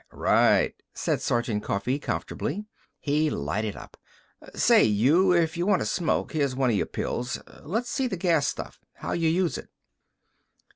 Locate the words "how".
8.95-9.11